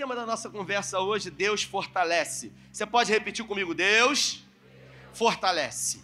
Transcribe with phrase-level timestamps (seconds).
[0.00, 2.50] tema da nossa conversa hoje, Deus fortalece.
[2.72, 3.74] Você pode repetir comigo?
[3.74, 4.42] Deus
[5.12, 6.02] fortalece.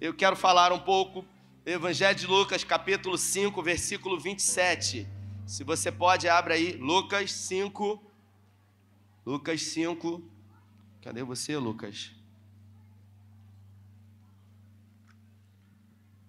[0.00, 1.24] Eu quero falar um pouco
[1.66, 5.08] Evangelho de Lucas, capítulo 5, versículo 27.
[5.44, 8.00] Se você pode, abra aí, Lucas 5.
[9.26, 10.22] Lucas 5.
[11.02, 12.12] Cadê você, Lucas?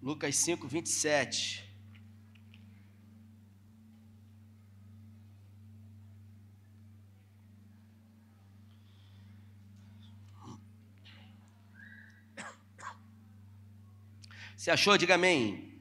[0.01, 1.64] Lucas 5, 27.
[14.65, 15.79] Se achou, diga amém.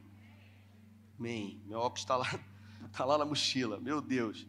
[1.18, 1.58] Amém.
[1.64, 2.38] Meu óculos está lá,
[2.92, 3.80] tá lá na mochila.
[3.80, 4.46] Meu Deus.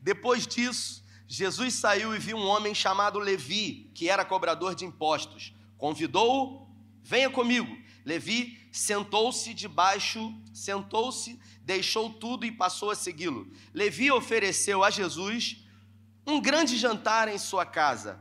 [0.00, 5.52] Depois disso, Jesus saiu e viu um homem chamado Levi, que era cobrador de impostos.
[5.76, 6.68] Convidou-o,
[7.02, 7.76] venha comigo.
[8.04, 13.50] Levi sentou-se debaixo, sentou-se, deixou tudo e passou a segui-lo.
[13.74, 15.66] Levi ofereceu a Jesus
[16.24, 18.20] um grande jantar em sua casa.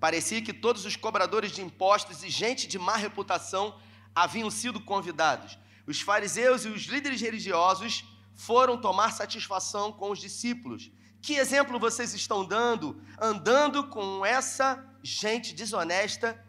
[0.00, 3.78] Parecia que todos os cobradores de impostos e gente de má reputação
[4.22, 5.58] haviam sido convidados.
[5.86, 10.90] Os fariseus e os líderes religiosos foram tomar satisfação com os discípulos.
[11.22, 16.44] Que exemplo vocês estão dando andando com essa gente desonesta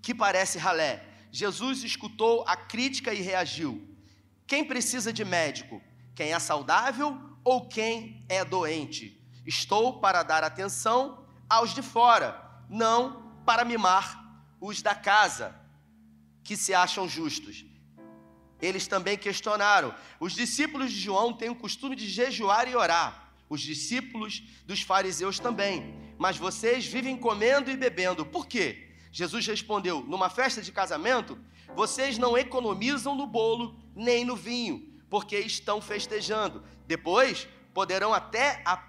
[0.00, 1.04] que parece ralé?
[1.30, 3.88] Jesus escutou a crítica e reagiu.
[4.46, 5.82] Quem precisa de médico?
[6.14, 9.20] Quem é saudável ou quem é doente?
[9.44, 14.22] Estou para dar atenção aos de fora, não para mimar
[14.60, 15.61] os da casa
[16.42, 17.64] que se acham justos.
[18.60, 19.92] Eles também questionaram.
[20.20, 23.34] Os discípulos de João têm o costume de jejuar e orar.
[23.48, 25.94] Os discípulos dos fariseus também.
[26.16, 28.24] Mas vocês vivem comendo e bebendo.
[28.24, 28.88] Por quê?
[29.10, 31.36] Jesus respondeu: Numa festa de casamento,
[31.74, 36.62] vocês não economizam no bolo nem no vinho, porque estão festejando.
[36.86, 38.80] Depois poderão até a...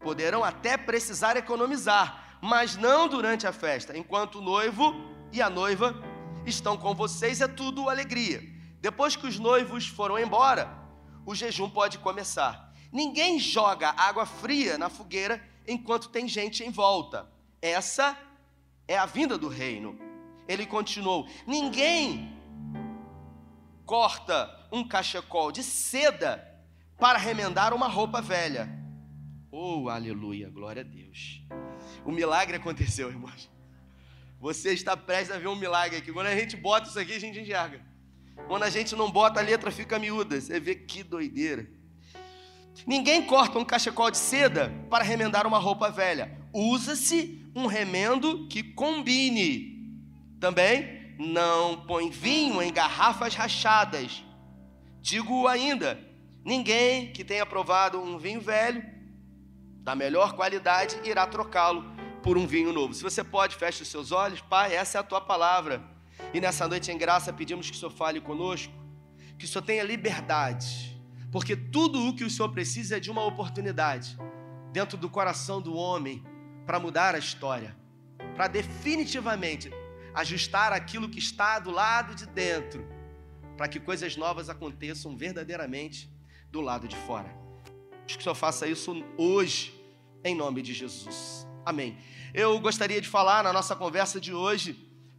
[0.00, 4.94] poderão até precisar economizar, mas não durante a festa, enquanto o noivo
[5.32, 6.13] e a noiva
[6.46, 8.42] estão com vocês, é tudo alegria.
[8.80, 10.70] Depois que os noivos foram embora,
[11.24, 12.72] o jejum pode começar.
[12.92, 17.28] Ninguém joga água fria na fogueira enquanto tem gente em volta.
[17.60, 18.16] Essa
[18.86, 19.98] é a vinda do reino.
[20.46, 22.38] Ele continuou: Ninguém
[23.86, 26.46] corta um cachecol de seda
[26.98, 28.68] para remendar uma roupa velha.
[29.50, 31.42] Oh, aleluia, glória a Deus.
[32.04, 33.50] O milagre aconteceu, irmãos.
[34.44, 36.12] Você está prestes a ver um milagre aqui.
[36.12, 37.80] Quando a gente bota isso aqui, a gente enxerga.
[38.46, 40.38] Quando a gente não bota, a letra fica miúda.
[40.38, 41.66] Você vê que doideira.
[42.86, 46.30] Ninguém corta um cachecol de seda para remendar uma roupa velha.
[46.52, 49.98] Usa-se um remendo que combine.
[50.38, 54.22] Também não põe vinho em garrafas rachadas.
[55.00, 55.98] Digo ainda:
[56.44, 58.84] ninguém que tenha provado um vinho velho
[59.78, 61.93] da melhor qualidade irá trocá-lo
[62.24, 62.94] por um vinho novo.
[62.94, 64.40] Se você pode, feche os seus olhos.
[64.40, 65.84] Pai, essa é a tua palavra.
[66.32, 68.72] E nessa noite em graça pedimos que o Senhor fale conosco,
[69.38, 70.98] que o Senhor tenha liberdade,
[71.30, 74.16] porque tudo o que o Senhor precisa é de uma oportunidade
[74.72, 76.24] dentro do coração do homem
[76.64, 77.76] para mudar a história,
[78.34, 79.70] para definitivamente
[80.14, 82.88] ajustar aquilo que está do lado de dentro,
[83.54, 86.10] para que coisas novas aconteçam verdadeiramente
[86.50, 87.36] do lado de fora.
[88.06, 89.78] Que o Senhor faça isso hoje,
[90.24, 91.43] em nome de Jesus.
[91.64, 91.96] Amém.
[92.34, 94.72] Eu gostaria de falar na nossa conversa de hoje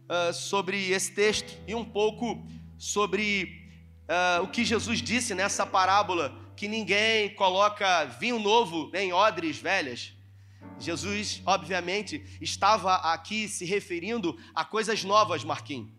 [0.08, 2.46] uh, sobre esse texto e um pouco
[2.78, 3.68] sobre
[4.08, 10.12] uh, o que Jesus disse nessa parábola que ninguém coloca vinho novo em odres velhas.
[10.78, 15.90] Jesus, obviamente, estava aqui se referindo a coisas novas, Marquinhos.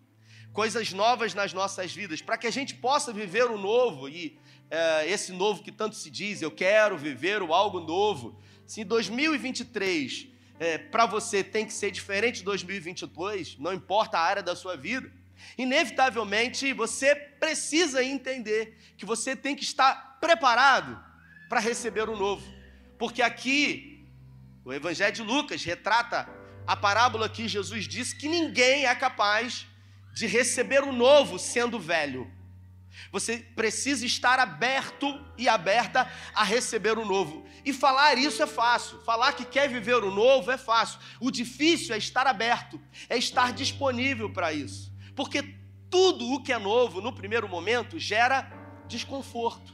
[0.53, 4.40] Coisas novas nas nossas vidas, para que a gente possa viver o novo e
[4.72, 8.40] uh, esse novo que tanto se diz, eu quero viver o algo novo.
[8.66, 14.22] Se em 2023 é, para você tem que ser diferente de 2022, não importa a
[14.22, 15.12] área da sua vida,
[15.57, 21.01] inevitavelmente você precisa entender que você tem que estar preparado
[21.47, 22.45] para receber o novo.
[22.97, 24.06] Porque aqui,
[24.65, 26.27] o Evangelho de Lucas retrata
[26.65, 29.68] a parábola que Jesus disse que ninguém é capaz
[30.13, 32.30] de receber o novo sendo velho.
[33.18, 37.48] Você precisa estar aberto e aberta a receber o novo.
[37.66, 39.02] E falar isso é fácil.
[39.02, 41.00] Falar que quer viver o novo é fácil.
[41.19, 42.80] O difícil é estar aberto,
[43.10, 44.94] é estar disponível para isso.
[45.16, 45.56] Porque
[45.90, 48.52] tudo o que é novo, no primeiro momento, gera
[48.88, 49.74] desconforto,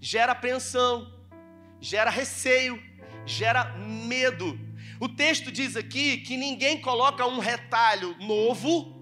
[0.00, 1.12] gera apreensão,
[1.82, 2.82] gera receio,
[3.26, 4.58] gera medo.
[4.98, 8.98] O texto diz aqui que ninguém coloca um retalho novo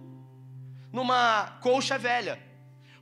[0.92, 2.47] numa colcha velha.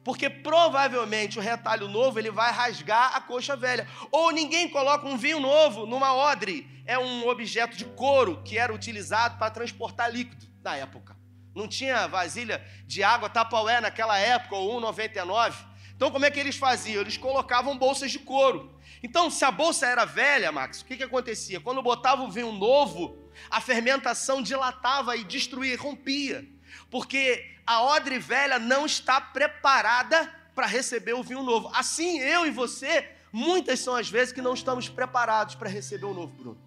[0.06, 3.88] Porque provavelmente o retalho novo ele vai rasgar a coxa velha.
[4.12, 6.64] Ou ninguém coloca um vinho novo numa odre.
[6.87, 11.17] É um objeto de couro que era utilizado para transportar líquido na época.
[11.53, 15.56] Não tinha vasilha de água tapaué naquela época, ou 1,99.
[15.97, 17.00] Então como é que eles faziam?
[17.00, 18.79] Eles colocavam bolsas de couro.
[19.02, 21.59] Então, se a bolsa era velha, Max, o que, que acontecia?
[21.59, 26.47] Quando botava o vinho novo, a fermentação dilatava e destruía, rompia.
[26.90, 31.70] Porque a odre velha não está preparada para receber o vinho novo.
[31.75, 36.14] Assim, eu e você, muitas são as vezes que não estamos preparados para receber o
[36.14, 36.58] novo, Bruno.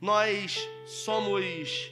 [0.00, 1.90] Nós somos,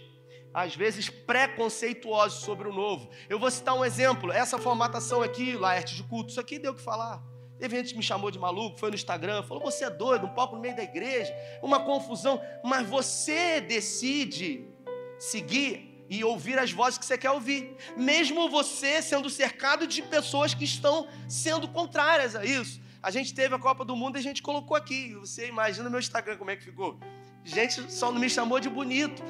[0.52, 3.08] às vezes, preconceituosos sobre o novo.
[3.28, 4.32] Eu vou citar um exemplo.
[4.32, 7.22] Essa formatação aqui, Laerte de culto, isso aqui deu o que falar.
[7.58, 10.34] Teve gente que me chamou de maluco, foi no Instagram, falou: você é doido, um
[10.34, 12.40] palco no meio da igreja, uma confusão.
[12.64, 14.66] Mas você decide
[15.16, 20.53] seguir e ouvir as vozes que você quer ouvir, mesmo você sendo cercado de pessoas
[20.53, 22.82] que estão sendo contrárias a isso.
[23.03, 25.14] A gente teve a Copa do Mundo e a gente colocou aqui.
[25.14, 27.00] Você imagina meu Instagram como é que ficou?
[27.43, 29.23] Gente só não me chamou de bonito.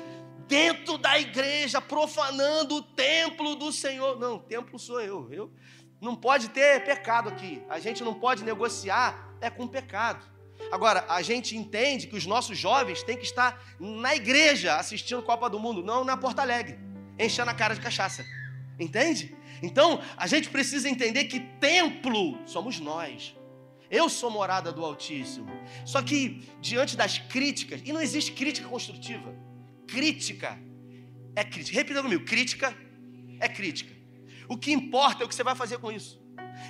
[0.49, 4.19] Dentro da igreja, profanando o templo do Senhor.
[4.19, 5.33] Não, templo sou eu.
[5.33, 5.53] Eu
[6.01, 7.63] não pode ter pecado aqui.
[7.69, 10.32] A gente não pode negociar é com pecado.
[10.71, 15.49] Agora, a gente entende que os nossos jovens têm que estar na igreja assistindo Copa
[15.51, 16.79] do Mundo, não na Porto Alegre,
[17.19, 18.25] enchendo a cara de cachaça.
[18.79, 19.37] Entende?
[19.63, 23.35] Então, a gente precisa entender que templo somos nós.
[23.91, 25.53] Eu sou morada do Altíssimo.
[25.85, 29.35] Só que, diante das críticas, e não existe crítica construtiva.
[29.87, 30.59] Crítica
[31.37, 31.77] é crítica.
[31.77, 32.75] Repita comigo: crítica
[33.39, 33.93] é crítica.
[34.49, 36.21] O que importa é o que você vai fazer com isso.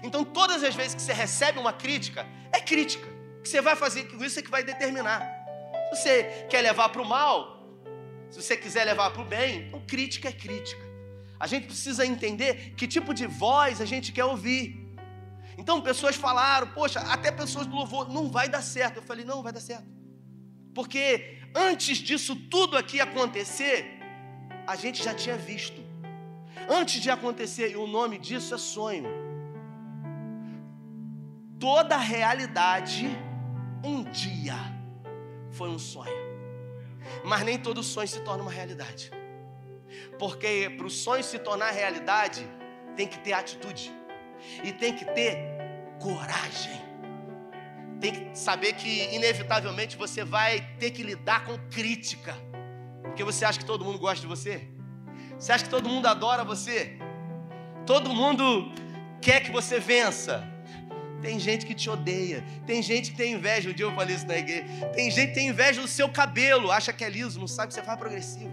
[0.03, 3.07] Então, todas as vezes que você recebe uma crítica, é crítica.
[3.43, 5.21] Que você vai fazer com isso é que vai determinar.
[5.91, 7.63] Se você quer levar para o mal,
[8.31, 10.83] se você quiser levar para o bem, então crítica é crítica.
[11.39, 14.65] A gente precisa entender que tipo de voz a gente quer ouvir.
[15.59, 18.99] Então, pessoas falaram, poxa, até pessoas do louvor, não vai dar certo.
[18.99, 19.87] Eu falei, não, vai dar certo.
[20.75, 23.99] Porque antes disso tudo aqui acontecer,
[24.67, 25.83] a gente já tinha visto
[26.69, 29.11] antes de acontecer, e o nome disso é sonho.
[31.59, 33.09] Toda realidade,
[33.83, 34.57] um dia,
[35.51, 36.23] foi um sonho.
[37.25, 39.11] Mas nem todo sonho se torna uma realidade.
[40.19, 42.47] Porque para o sonho se tornar realidade,
[42.97, 43.93] tem que ter atitude.
[44.65, 45.37] E tem que ter
[46.01, 46.81] coragem.
[48.01, 52.35] Tem que saber que, inevitavelmente, você vai ter que lidar com crítica.
[53.03, 54.67] Porque você acha que todo mundo gosta de você?
[55.39, 56.99] Você acha que todo mundo adora você?
[57.87, 58.73] Todo mundo
[59.21, 60.52] quer que você vença.
[61.23, 62.45] Tem gente que te odeia.
[62.67, 63.71] Tem gente que tem inveja.
[63.71, 64.65] Um dia eu falei isso na igreja.
[64.93, 66.71] Tem gente que tem inveja do seu cabelo.
[66.71, 68.53] Acha que é liso, não sabe que você faz progressivo.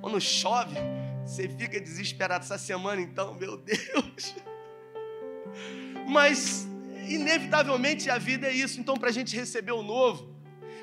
[0.00, 0.76] Quando chove,
[1.24, 2.44] você fica desesperado.
[2.44, 4.34] Essa semana, então, meu Deus.
[6.06, 6.68] Mas,
[7.08, 8.78] inevitavelmente, a vida é isso.
[8.78, 10.30] Então, para a gente receber o novo,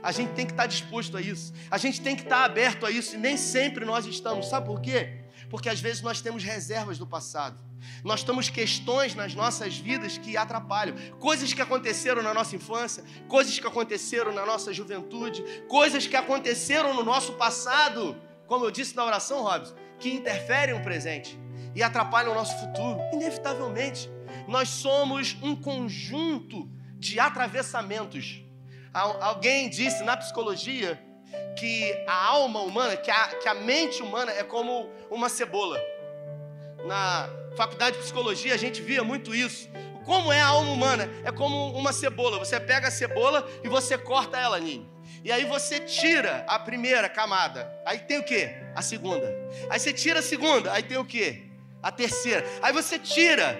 [0.01, 1.53] a gente tem que estar disposto a isso.
[1.69, 3.15] A gente tem que estar aberto a isso.
[3.15, 4.47] E nem sempre nós estamos.
[4.47, 5.18] Sabe por quê?
[5.49, 7.57] Porque às vezes nós temos reservas do passado.
[8.03, 10.95] Nós temos questões nas nossas vidas que atrapalham.
[11.19, 16.93] Coisas que aconteceram na nossa infância, coisas que aconteceram na nossa juventude, coisas que aconteceram
[16.93, 18.15] no nosso passado,
[18.47, 21.39] como eu disse na oração, Robson, que interferem no presente
[21.73, 22.99] e atrapalham o nosso futuro.
[23.13, 24.09] Inevitavelmente,
[24.47, 28.43] nós somos um conjunto de atravessamentos
[28.93, 30.99] Alguém disse na psicologia
[31.57, 35.79] que a alma humana, que a, que a mente humana é como uma cebola.
[36.85, 39.69] Na faculdade de psicologia a gente via muito isso.
[40.05, 41.09] Como é a alma humana?
[41.23, 42.39] É como uma cebola.
[42.39, 44.89] Você pega a cebola e você corta ela, Ninho.
[45.23, 47.71] E aí você tira a primeira camada.
[47.85, 48.49] Aí tem o que?
[48.73, 49.31] A segunda.
[49.69, 50.71] Aí você tira a segunda.
[50.71, 51.51] Aí tem o que?
[51.83, 52.45] A terceira.
[52.61, 53.59] Aí você tira.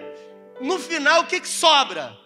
[0.61, 2.17] No final, o que, que sobra?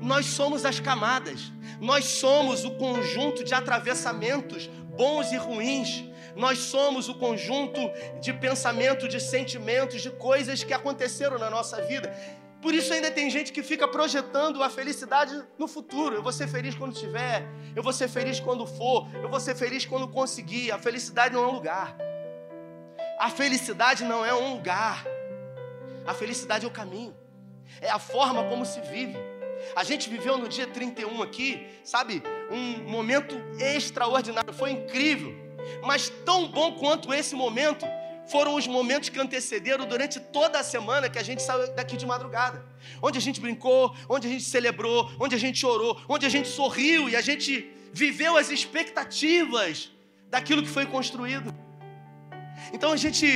[0.00, 1.52] Nós somos as camadas.
[1.80, 4.68] Nós somos o conjunto de atravessamentos
[4.98, 6.04] bons e ruins.
[6.34, 7.78] Nós somos o conjunto
[8.20, 12.12] de pensamentos, de sentimentos, de coisas que aconteceram na nossa vida.
[12.60, 16.16] Por isso ainda tem gente que fica projetando a felicidade no futuro.
[16.16, 19.54] Eu vou ser feliz quando tiver, eu vou ser feliz quando for, eu vou ser
[19.54, 20.72] feliz quando conseguir.
[20.72, 21.96] A felicidade não é um lugar.
[23.18, 25.06] A felicidade não é um lugar.
[26.04, 27.16] A felicidade é o caminho.
[27.80, 29.16] É a forma como se vive.
[29.74, 35.34] A gente viveu no dia 31 aqui, sabe, um momento extraordinário, foi incrível.
[35.82, 37.86] Mas tão bom quanto esse momento
[38.28, 42.06] foram os momentos que antecederam durante toda a semana que a gente saiu daqui de
[42.06, 42.64] madrugada.
[43.02, 46.48] Onde a gente brincou, onde a gente celebrou, onde a gente chorou, onde a gente
[46.48, 49.90] sorriu e a gente viveu as expectativas
[50.28, 51.54] daquilo que foi construído.
[52.72, 53.26] Então a gente,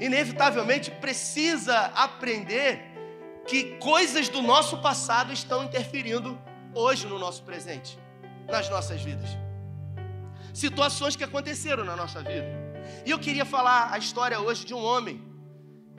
[0.00, 2.89] inevitavelmente, precisa aprender
[3.46, 6.38] que coisas do nosso passado estão interferindo
[6.74, 7.98] hoje no nosso presente,
[8.48, 9.28] nas nossas vidas.
[10.52, 12.48] Situações que aconteceram na nossa vida.
[13.04, 15.22] E eu queria falar a história hoje de um homem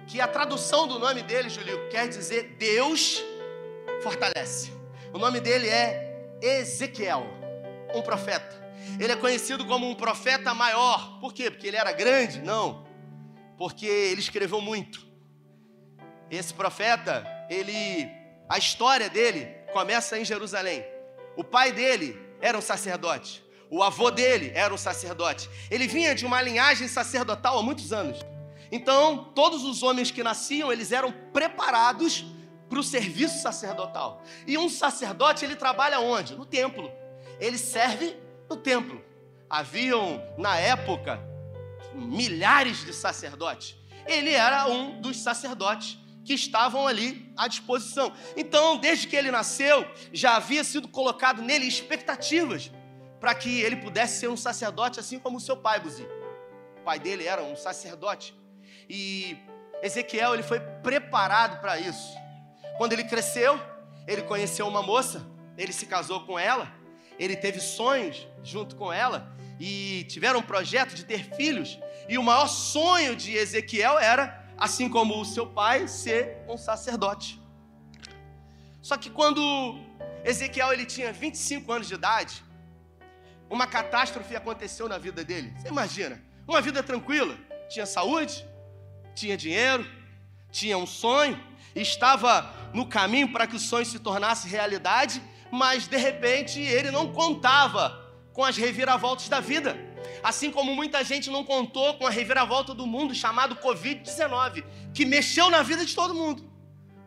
[0.08, 3.24] que a tradução do nome dele, Julio, quer dizer Deus
[4.02, 4.72] fortalece.
[5.14, 7.26] O nome dele é Ezequiel,
[7.94, 8.60] um profeta.
[9.00, 11.20] Ele é conhecido como um profeta maior.
[11.20, 11.50] Por quê?
[11.52, 12.42] Porque ele era grande?
[12.42, 12.86] Não.
[13.58, 15.11] Porque ele escreveu muito.
[16.32, 18.10] Esse profeta, ele
[18.48, 20.84] a história dele começa em Jerusalém.
[21.38, 23.44] O pai dele era um sacerdote.
[23.70, 25.50] O avô dele era um sacerdote.
[25.70, 28.20] Ele vinha de uma linhagem sacerdotal há muitos anos.
[28.70, 32.26] Então, todos os homens que nasciam, eles eram preparados
[32.70, 34.22] para o serviço sacerdotal.
[34.46, 36.36] E um sacerdote, ele trabalha onde?
[36.36, 36.92] No templo.
[37.40, 38.18] Ele serve
[38.50, 39.02] no templo.
[39.50, 41.22] Haviam, na época,
[41.94, 43.78] milhares de sacerdotes.
[44.06, 48.13] Ele era um dos sacerdotes que estavam ali à disposição.
[48.36, 52.72] Então, desde que ele nasceu, já havia sido colocado nele expectativas
[53.20, 56.08] para que ele pudesse ser um sacerdote, assim como o seu pai, Buzi.
[56.80, 58.36] O pai dele era um sacerdote.
[58.90, 59.38] E
[59.82, 62.16] Ezequiel ele foi preparado para isso.
[62.78, 63.60] Quando ele cresceu,
[64.08, 65.25] ele conheceu uma moça,
[65.58, 66.72] ele se casou com ela,
[67.20, 71.78] ele teve sonhos junto com ela e tiveram um projeto de ter filhos.
[72.10, 77.41] E o maior sonho de Ezequiel era, assim como o seu pai, ser um sacerdote.
[78.80, 79.41] Só que quando
[80.24, 82.44] Ezequiel ele tinha 25 anos de idade,
[83.50, 85.51] uma catástrofe aconteceu na vida dele.
[85.58, 86.22] Você imagina?
[86.48, 87.36] Uma vida tranquila,
[87.70, 88.46] tinha saúde,
[89.15, 89.84] tinha dinheiro,
[90.51, 91.44] tinha um sonho,
[91.75, 97.12] estava no caminho para que o sonho se tornasse realidade, mas de repente ele não
[97.12, 98.00] contava
[98.32, 99.75] com as reviravoltas da vida.
[100.24, 104.63] Assim como muita gente não contou com a reviravolta do mundo chamado Covid-19,
[104.94, 106.50] que mexeu na vida de todo mundo.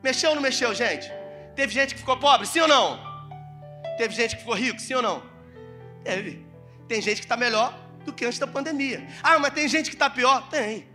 [0.03, 1.11] Mexeu ou não mexeu, gente?
[1.55, 2.99] Teve gente que ficou pobre, sim ou não?
[3.97, 5.23] Teve gente que ficou rico, sim ou não?
[6.03, 6.45] Teve.
[6.89, 7.73] Tem gente que está melhor
[8.05, 9.07] do que antes da pandemia.
[9.23, 10.49] Ah, mas tem gente que está pior?
[10.49, 10.87] Tem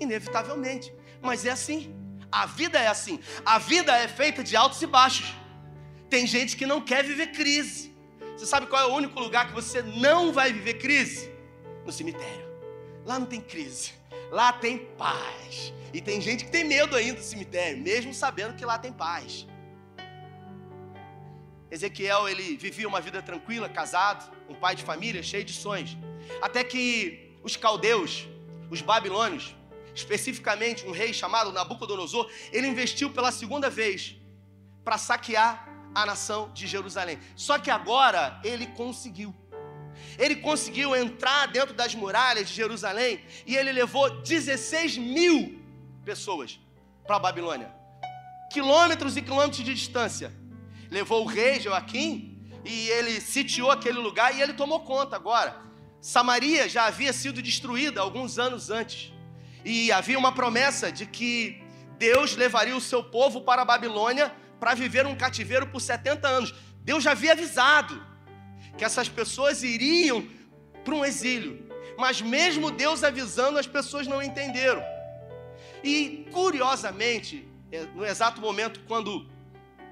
[0.00, 0.92] inevitavelmente.
[1.20, 1.94] Mas é assim.
[2.32, 3.20] A vida é assim.
[3.44, 5.32] A vida é feita de altos e baixos.
[6.08, 7.94] Tem gente que não quer viver crise.
[8.36, 11.30] Você sabe qual é o único lugar que você não vai viver crise?
[11.84, 12.46] No cemitério.
[13.04, 13.92] Lá não tem crise.
[14.30, 15.72] Lá tem paz.
[15.92, 19.46] E tem gente que tem medo ainda do cemitério, mesmo sabendo que lá tem paz.
[21.70, 25.96] Ezequiel, ele vivia uma vida tranquila, casado, um pai de família, cheio de sonhos.
[26.40, 28.28] Até que os caldeus,
[28.70, 29.54] os babilônios,
[29.94, 34.16] especificamente um rei chamado Nabucodonosor, ele investiu pela segunda vez
[34.84, 37.18] para saquear a nação de Jerusalém.
[37.36, 39.34] Só que agora ele conseguiu.
[40.18, 45.62] Ele conseguiu entrar dentro das muralhas de Jerusalém e ele levou 16 mil
[46.04, 46.60] pessoas
[47.06, 47.72] para a Babilônia.
[48.52, 50.32] Quilômetros e quilômetros de distância.
[50.90, 55.56] Levou o rei Joaquim e ele sitiou aquele lugar e ele tomou conta agora.
[56.00, 59.12] Samaria já havia sido destruída alguns anos antes.
[59.64, 61.62] E havia uma promessa de que
[61.98, 66.54] Deus levaria o seu povo para a Babilônia para viver um cativeiro por 70 anos.
[66.82, 68.13] Deus já havia avisado
[68.76, 70.26] que essas pessoas iriam
[70.84, 71.68] para um exílio.
[71.96, 74.82] Mas mesmo Deus avisando, as pessoas não entenderam.
[75.82, 79.28] E curiosamente, é, no exato momento quando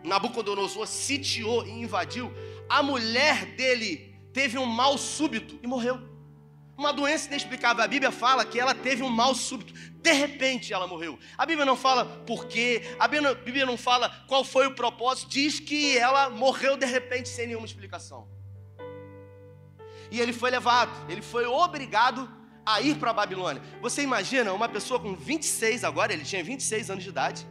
[0.02, 2.32] Nabucodonosor sitiou e invadiu,
[2.68, 6.00] a mulher dele teve um mal súbito e morreu.
[6.76, 7.84] Uma doença inexplicável.
[7.84, 9.72] A Bíblia fala que ela teve um mal súbito.
[9.74, 11.18] De repente ela morreu.
[11.36, 12.82] A Bíblia não fala por quê.
[12.98, 15.28] A Bíblia não fala qual foi o propósito.
[15.28, 18.26] Diz que ela morreu de repente sem nenhuma explicação.
[20.12, 20.92] E ele foi levado.
[21.10, 22.30] Ele foi obrigado
[22.64, 23.60] a ir para a Babilônia.
[23.80, 27.44] Você imagina uma pessoa com 26 agora, ele tinha 26 anos de idade.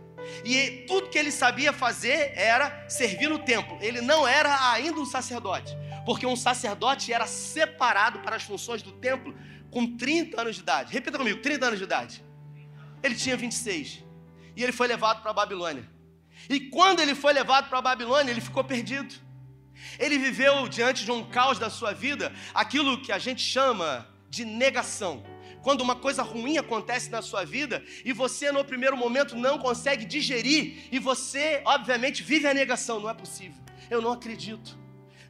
[0.46, 3.78] E tudo que ele sabia fazer era servir no templo.
[3.82, 5.76] Ele não era ainda um sacerdote
[6.06, 9.36] porque um sacerdote era separado para as funções do templo
[9.70, 10.94] com 30 anos de idade.
[10.94, 12.24] Repita comigo: 30 anos de idade.
[13.04, 14.04] Ele tinha 26.
[14.56, 15.90] E ele foi levado para a Babilônia.
[16.50, 19.16] E quando ele foi levado para a Babilônia, ele ficou perdido.
[20.00, 24.46] Ele viveu diante de um caos da sua vida, aquilo que a gente chama de
[24.46, 25.24] negação.
[25.62, 30.06] Quando uma coisa ruim acontece na sua vida e você no primeiro momento não consegue
[30.06, 33.62] digerir e você, obviamente, vive a negação, não é possível.
[33.90, 34.80] Eu não acredito.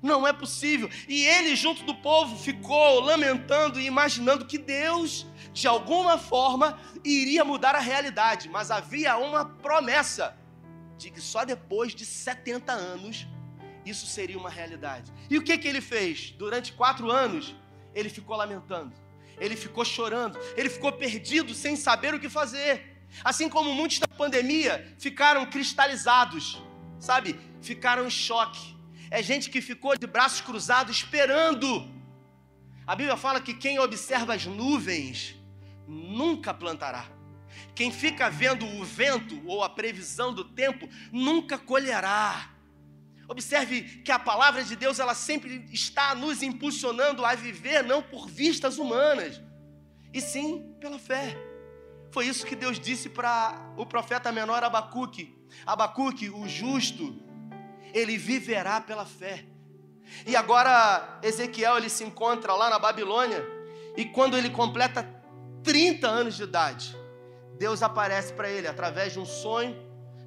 [0.01, 0.89] Não é possível.
[1.07, 7.45] E ele, junto do povo, ficou lamentando e imaginando que Deus, de alguma forma, iria
[7.45, 8.49] mudar a realidade.
[8.49, 10.35] Mas havia uma promessa
[10.97, 13.27] de que só depois de 70 anos
[13.85, 15.11] isso seria uma realidade.
[15.29, 16.31] E o que, que ele fez?
[16.31, 17.55] Durante quatro anos,
[17.93, 18.93] ele ficou lamentando,
[19.39, 23.03] ele ficou chorando, ele ficou perdido sem saber o que fazer.
[23.23, 26.61] Assim como muitos da pandemia ficaram cristalizados,
[26.99, 27.39] sabe?
[27.61, 28.75] Ficaram em choque.
[29.09, 31.89] É gente que ficou de braços cruzados esperando.
[32.87, 35.35] A Bíblia fala que quem observa as nuvens
[35.87, 37.05] nunca plantará.
[37.75, 42.49] Quem fica vendo o vento ou a previsão do tempo nunca colherá.
[43.31, 48.27] Observe que a palavra de Deus ela sempre está nos impulsionando a viver não por
[48.27, 49.39] vistas humanas,
[50.13, 51.37] e sim pela fé.
[52.11, 55.33] Foi isso que Deus disse para o profeta menor Abacuque.
[55.65, 57.15] Abacuque, o justo,
[57.93, 59.45] ele viverá pela fé.
[60.27, 63.41] E agora Ezequiel ele se encontra lá na Babilônia
[63.95, 65.09] e quando ele completa
[65.63, 66.93] 30 anos de idade,
[67.57, 69.73] Deus aparece para ele através de um sonho,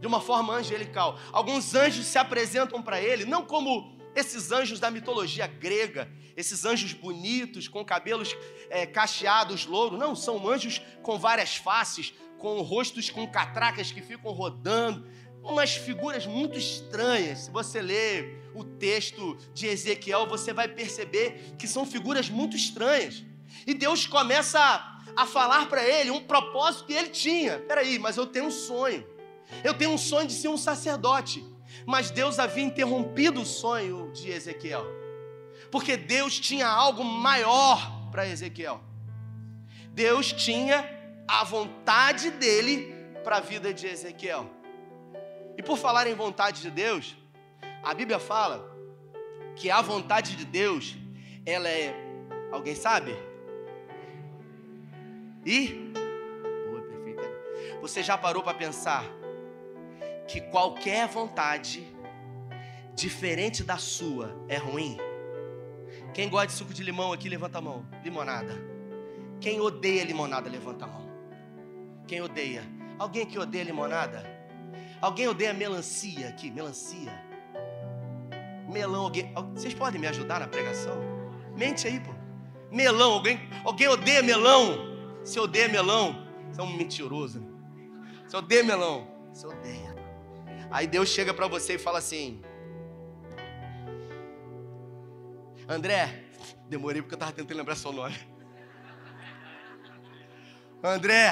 [0.04, 1.18] de uma forma angelical.
[1.32, 6.92] Alguns anjos se apresentam para ele, não como esses anjos da mitologia grega, esses anjos
[6.92, 8.36] bonitos, com cabelos
[8.68, 9.96] é, cacheados, louro.
[9.96, 15.08] Não, são anjos com várias faces, com rostos com catracas que ficam rodando.
[15.42, 17.44] Umas figuras muito estranhas.
[17.44, 23.24] Se você ler o texto de Ezequiel, você vai perceber que são figuras muito estranhas.
[23.66, 27.58] E Deus começa a, a falar para ele um propósito que ele tinha.
[27.60, 29.13] Peraí, mas eu tenho um sonho.
[29.62, 31.44] Eu tenho um sonho de ser um sacerdote.
[31.86, 34.84] Mas Deus havia interrompido o sonho de Ezequiel.
[35.70, 38.80] Porque Deus tinha algo maior para Ezequiel.
[39.90, 40.88] Deus tinha
[41.26, 44.50] a vontade dele para a vida de Ezequiel.
[45.56, 47.16] E por falar em vontade de Deus,
[47.82, 48.72] a Bíblia fala
[49.56, 50.96] que a vontade de Deus,
[51.46, 51.94] ela é,
[52.50, 53.14] alguém sabe?
[55.44, 55.92] E
[56.66, 57.22] boa, perfeita.
[57.80, 59.04] Você já parou para pensar
[60.26, 61.86] que qualquer vontade
[62.94, 64.98] diferente da sua é ruim?
[66.12, 67.84] Quem gosta de suco de limão aqui, levanta a mão.
[68.02, 68.54] Limonada.
[69.40, 71.10] Quem odeia limonada, levanta a mão.
[72.06, 72.62] Quem odeia?
[72.98, 74.24] Alguém que odeia limonada?
[75.00, 76.50] Alguém odeia melancia aqui?
[76.50, 77.12] Melancia?
[78.70, 79.32] Melão, alguém.
[79.54, 80.96] Vocês podem me ajudar na pregação?
[81.56, 82.12] Mente aí, pô.
[82.70, 84.94] Melão, alguém, alguém odeia melão?
[85.22, 87.42] Se odeia melão, você é um mentiroso.
[88.26, 89.94] Se odeia melão, você odeia.
[90.74, 92.42] Aí Deus chega para você e fala assim:
[95.68, 96.24] André,
[96.68, 98.18] demorei porque eu estava tentando lembrar seu nome.
[100.82, 101.30] André,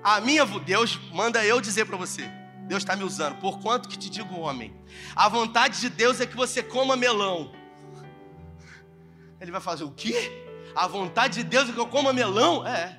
[0.00, 2.30] a minha Deus manda eu dizer para você.
[2.68, 3.36] Deus está me usando.
[3.40, 4.80] Por quanto que te digo, homem?
[5.16, 7.52] A vontade de Deus é que você coma melão.
[9.40, 10.14] Ele vai fazer o quê?
[10.76, 12.64] A vontade de Deus é que eu coma melão?
[12.64, 12.96] É.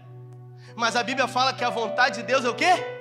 [0.75, 2.99] Mas a Bíblia fala que a vontade de Deus é o quê?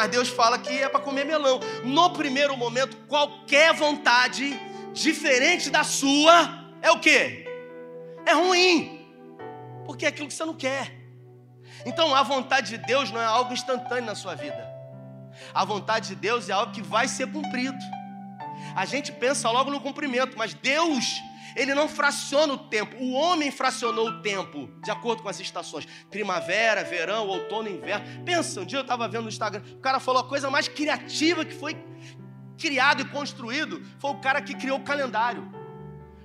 [0.00, 1.60] Mas Deus fala que é para comer melão.
[1.84, 4.58] No primeiro momento, qualquer vontade
[4.94, 7.46] diferente da sua é o que?
[8.24, 9.06] É ruim.
[9.84, 10.90] Porque é aquilo que você não quer.
[11.84, 14.66] Então a vontade de Deus não é algo instantâneo na sua vida.
[15.52, 17.76] A vontade de Deus é algo que vai ser cumprido.
[18.74, 21.04] A gente pensa logo no cumprimento, mas Deus
[21.56, 22.96] ele não fraciona o tempo.
[22.96, 28.24] O homem fracionou o tempo de acordo com as estações: primavera, verão, outono, inverno.
[28.24, 31.44] Pensa, um dia eu estava vendo no Instagram, o cara falou a coisa mais criativa
[31.44, 31.76] que foi
[32.58, 35.50] criado e construído foi o cara que criou o calendário.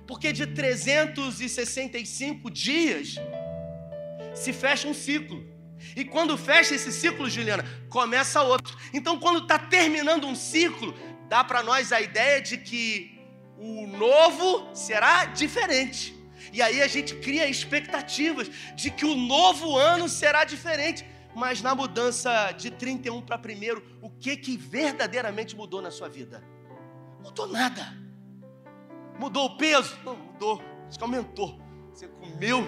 [0.06, 3.16] Porque de 365 dias
[4.34, 5.44] se fecha um ciclo.
[5.96, 8.76] E quando fecha esse ciclo, Juliana, começa outro.
[8.92, 10.94] Então, quando está terminando um ciclo,
[11.28, 13.15] dá para nós a ideia de que
[13.58, 16.14] o novo será diferente.
[16.52, 21.04] E aí a gente cria expectativas de que o novo ano será diferente.
[21.34, 26.42] Mas na mudança de 31 para primeiro, o que que verdadeiramente mudou na sua vida?
[27.22, 27.94] Mudou nada.
[29.18, 29.98] Mudou o peso?
[30.04, 30.62] Não, mudou.
[30.88, 31.60] Acho que aumentou.
[31.92, 32.66] Você comeu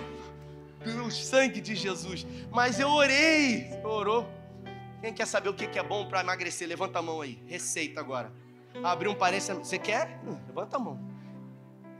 [0.82, 2.26] pelo sangue de Jesus.
[2.50, 3.68] Mas eu orei.
[3.70, 4.28] Você orou.
[5.00, 6.68] Quem quer saber o que é bom para emagrecer?
[6.68, 7.42] Levanta a mão aí.
[7.46, 8.32] Receita agora
[8.82, 9.56] abrir um parênteses.
[9.56, 10.20] Você quer?
[10.24, 10.98] Hum, levanta a mão.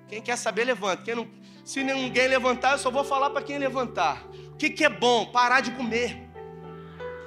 [0.09, 1.03] Quem quer saber, levanta.
[1.03, 1.29] Quem não,
[1.65, 4.27] se ninguém levantar, eu só vou falar para quem levantar.
[4.53, 5.27] O que, que é bom?
[5.27, 6.29] Parar de comer.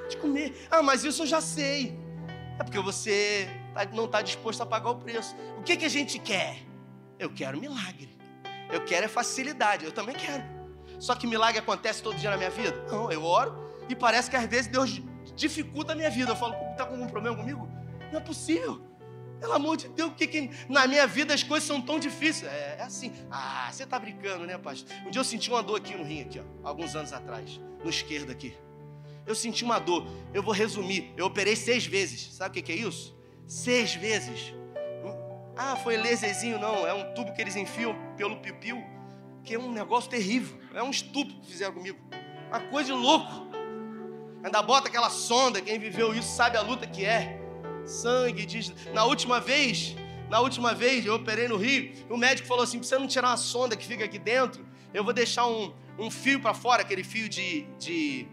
[0.09, 0.67] De comer.
[0.69, 1.97] Ah, mas isso eu já sei.
[2.59, 5.35] É porque você tá, não está disposto a pagar o preço.
[5.59, 6.57] O que, que a gente quer?
[7.19, 8.09] Eu quero milagre.
[8.71, 9.85] Eu quero é facilidade.
[9.85, 10.43] Eu também quero.
[10.99, 12.85] Só que milagre acontece todo dia na minha vida?
[12.91, 15.01] Não, eu oro e parece que às vezes Deus
[15.35, 16.31] dificulta a minha vida.
[16.31, 17.67] Eu falo, está com algum problema comigo?
[18.11, 18.81] Não é possível.
[19.41, 22.43] Pelo amor de Deus, que, que na minha vida as coisas são tão difíceis?
[22.49, 23.11] É, é assim.
[23.31, 24.95] Ah, você está brincando, né, pastor?
[25.03, 27.89] Um dia eu senti uma dor aqui no rim, aqui, ó, alguns anos atrás, no
[27.89, 28.55] esquerdo aqui.
[29.25, 30.05] Eu senti uma dor.
[30.31, 31.11] Eu vou resumir.
[31.17, 32.35] Eu operei seis vezes.
[32.35, 33.17] Sabe o que, que é isso?
[33.47, 34.53] Seis vezes.
[35.57, 36.85] Ah, foi laserzinho, não.
[36.85, 38.83] É um tubo que eles enfiam pelo piu-piu,
[39.43, 40.59] que é um negócio terrível.
[40.71, 41.99] É um estupro que fizeram comigo.
[42.49, 43.47] Uma coisa de louco.
[44.43, 47.40] Ainda bota aquela sonda, quem viveu isso sabe a luta que é.
[47.85, 48.73] Sangue, diz.
[48.93, 49.95] Na última vez,
[50.29, 53.37] na última vez eu operei no Rio, o médico falou assim: você não tirar uma
[53.37, 57.27] sonda que fica aqui dentro, eu vou deixar um, um fio para fora, aquele fio
[57.27, 58.27] de, de,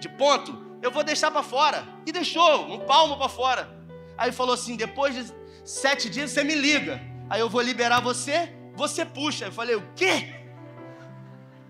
[0.00, 1.86] de ponto, eu vou deixar para fora.
[2.06, 3.68] E deixou, um palmo para fora.
[4.16, 5.32] Aí falou assim: depois de
[5.64, 7.00] sete dias você me liga.
[7.30, 9.46] Aí eu vou liberar você, você puxa.
[9.46, 10.34] Eu falei: o quê?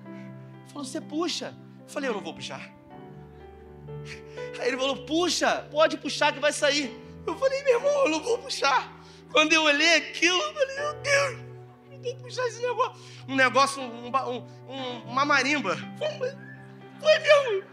[0.07, 1.55] Ele falou: você puxa.
[1.81, 2.71] Eu falei: eu não vou puxar.
[4.61, 7.08] Aí ele falou: puxa, pode puxar que vai sair.
[7.29, 8.91] Eu falei: meu irmão, eu não vou puxar.
[9.31, 11.39] Quando eu olhei aquilo, eu falei: meu Deus,
[11.93, 13.03] eu tenho que puxar esse negócio.
[13.29, 15.77] Um negócio, um, um, um, uma marimba.
[15.99, 17.65] Foi mesmo.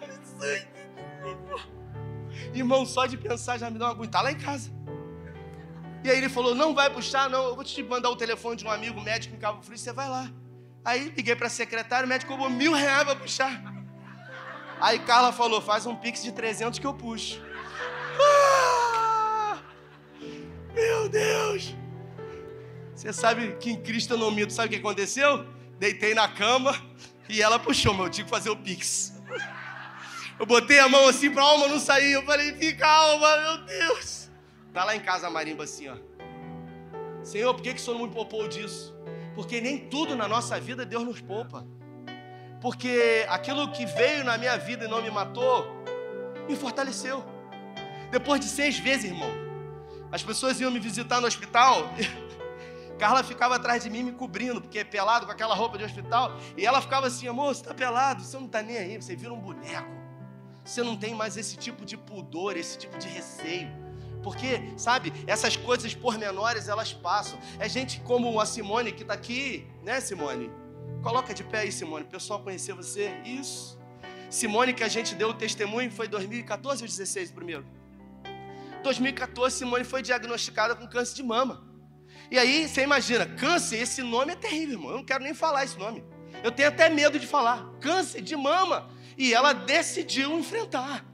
[2.53, 4.11] Irmão, só de pensar já me dá uma aguenta.
[4.11, 4.69] Tá lá em casa.
[6.03, 7.45] E aí ele falou: Não vai puxar, não.
[7.45, 10.09] Eu vou te mandar o telefone de um amigo médico em Cabo Frio, você vai
[10.09, 10.29] lá.
[10.83, 13.63] Aí liguei para secretária, o médico cobrou mil reais para puxar.
[14.79, 17.41] Aí Carla falou: Faz um pix de 300 que eu puxo.
[20.75, 21.73] Meu Deus!
[22.93, 25.45] Você sabe que em Cristo eu não mito, sabe o que aconteceu?
[25.79, 26.75] Deitei na cama
[27.27, 29.13] e ela puxou, mas eu tive que fazer o pix.
[30.39, 32.11] Eu botei a mão assim pra alma não sair.
[32.11, 34.29] Eu falei, fica alma, meu Deus.
[34.73, 35.95] Tá lá em casa a marimba assim, ó.
[37.23, 38.93] Senhor, por que, que o Senhor não me poupou disso?
[39.33, 41.65] Porque nem tudo na nossa vida Deus nos poupa.
[42.61, 45.65] Porque aquilo que veio na minha vida e não me matou,
[46.47, 47.23] me fortaleceu.
[48.11, 49.44] Depois de seis vezes, irmão,
[50.15, 51.89] as pessoas iam me visitar no hospital.
[52.97, 56.37] Carla ficava atrás de mim me cobrindo, porque é pelado com aquela roupa de hospital.
[56.57, 59.33] E ela ficava assim, amor, você está pelado, você não está nem aí, você vira
[59.33, 60.05] um boneco
[60.65, 63.69] você não tem mais esse tipo de pudor, esse tipo de receio.
[64.23, 67.37] Porque, sabe, essas coisas pormenores elas passam.
[67.59, 70.49] É gente como a Simone que está aqui, né, Simone?
[71.03, 73.11] Coloca de pé aí, Simone, o pessoal conhecer você.
[73.23, 73.79] Isso.
[74.27, 77.63] Simone, que a gente deu o testemunho, foi 2014 ou 16 primeiro?
[78.85, 81.63] 2014, Simone foi diagnosticada com câncer de mama.
[82.31, 84.91] E aí, você imagina, câncer, esse nome é terrível, irmão.
[84.91, 86.03] Eu não quero nem falar esse nome.
[86.43, 87.65] Eu tenho até medo de falar.
[87.79, 88.89] Câncer de mama.
[89.17, 91.05] E ela decidiu enfrentar.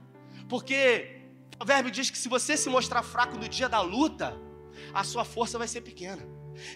[0.48, 1.22] Porque
[1.62, 4.38] o verbo diz que se você se mostrar fraco no dia da luta,
[4.94, 6.24] a sua força vai ser pequena.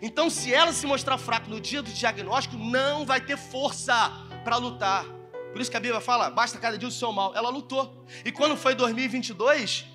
[0.01, 4.11] Então, se ela se mostrar fraca no dia do diagnóstico, não vai ter força
[4.43, 5.05] para lutar.
[5.51, 7.33] Por isso que a Bíblia fala: basta cada dia o seu mal.
[7.35, 8.05] Ela lutou.
[8.23, 9.85] E quando foi 2022,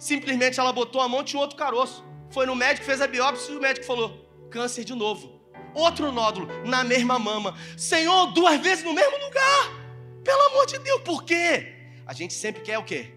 [0.00, 2.04] simplesmente ela botou a mão e outro caroço.
[2.30, 5.38] Foi no médico, fez a biópsia e o médico falou: câncer de novo.
[5.74, 7.56] Outro nódulo na mesma mama.
[7.76, 9.80] Senhor, duas vezes no mesmo lugar.
[10.24, 11.76] Pelo amor de Deus, por quê?
[12.06, 13.14] A gente sempre quer o quê?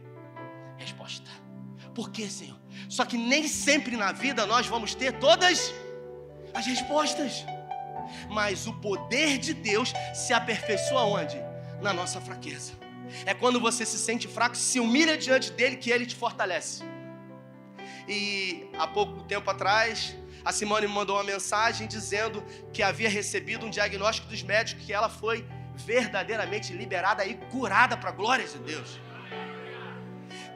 [0.78, 1.30] Resposta.
[1.96, 2.60] Por quê, Senhor?
[2.90, 5.74] Só que nem sempre na vida nós vamos ter todas
[6.54, 7.46] as respostas.
[8.30, 11.38] Mas o poder de Deus se aperfeiçoa onde?
[11.82, 12.83] Na nossa fraqueza.
[13.26, 16.84] É quando você se sente fraco, se humilha diante dele que ele te fortalece.
[18.08, 23.66] E há pouco tempo atrás, a Simone me mandou uma mensagem dizendo que havia recebido
[23.66, 25.46] um diagnóstico dos médicos que ela foi
[25.76, 29.00] verdadeiramente liberada e curada para a glória de Deus.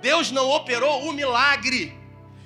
[0.02, 1.98] Deus não operou o milagre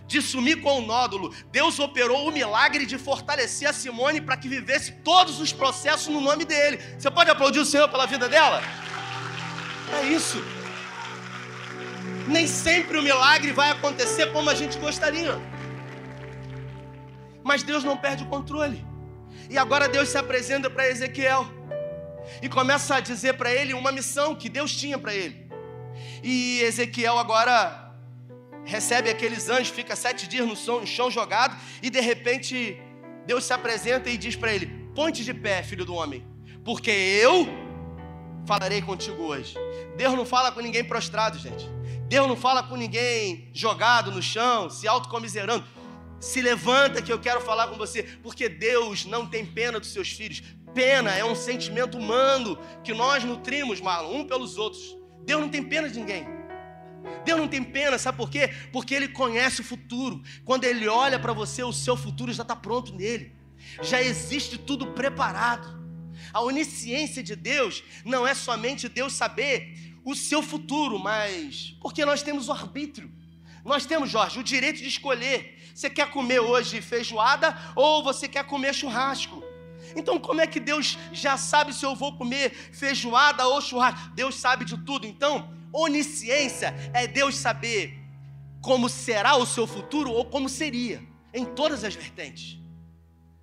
[0.07, 1.33] de sumir com o nódulo.
[1.51, 6.21] Deus operou o milagre de fortalecer a Simone para que vivesse todos os processos no
[6.21, 6.77] nome dele.
[6.97, 8.61] Você pode aplaudir o Senhor pela vida dela?
[9.99, 10.43] É isso.
[12.27, 15.37] Nem sempre o milagre vai acontecer como a gente gostaria.
[17.43, 18.85] Mas Deus não perde o controle.
[19.49, 21.45] E agora Deus se apresenta para Ezequiel
[22.41, 25.49] e começa a dizer para ele uma missão que Deus tinha para ele.
[26.23, 27.91] E Ezequiel agora
[28.63, 32.79] recebe aqueles anjos, fica sete dias no chão, no chão jogado, e de repente
[33.25, 36.25] Deus se apresenta e diz para ele: Ponte de pé, filho do homem,
[36.63, 37.47] porque eu
[38.45, 39.55] falarei contigo hoje.
[39.95, 41.69] Deus não fala com ninguém prostrado, gente.
[42.07, 45.63] Deus não fala com ninguém jogado no chão, se autocomiserando.
[46.19, 50.11] Se levanta que eu quero falar com você, porque Deus não tem pena dos seus
[50.11, 50.43] filhos.
[50.73, 54.95] Pena é um sentimento humano que nós nutrimos, Marlon, um pelos outros.
[55.25, 56.27] Deus não tem pena de ninguém.
[57.25, 58.53] Deus não tem pena, sabe por quê?
[58.71, 60.21] Porque Ele conhece o futuro.
[60.45, 63.35] Quando Ele olha para você, o seu futuro já está pronto nele.
[63.81, 65.80] Já existe tudo preparado.
[66.33, 72.21] A onisciência de Deus não é somente Deus saber o seu futuro, mas porque nós
[72.21, 73.11] temos o arbítrio.
[73.63, 75.59] Nós temos, Jorge, o direito de escolher.
[75.73, 79.43] Você quer comer hoje feijoada ou você quer comer churrasco?
[79.95, 84.09] Então, como é que Deus já sabe se eu vou comer feijoada ou churrasco?
[84.15, 85.05] Deus sabe de tudo.
[85.05, 87.99] Então, onisciência é Deus saber
[88.61, 91.03] como será o seu futuro ou como seria,
[91.33, 92.59] em todas as vertentes.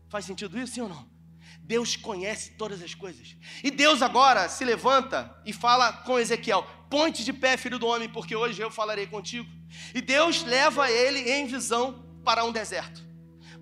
[0.09, 1.08] Faz sentido isso, sim ou não?
[1.69, 3.37] Deus conhece todas as coisas.
[3.63, 8.09] E Deus agora se levanta e fala com Ezequiel: Ponte de pé, filho do homem,
[8.09, 9.47] porque hoje eu falarei contigo.
[9.95, 13.07] E Deus leva ele em visão para um deserto,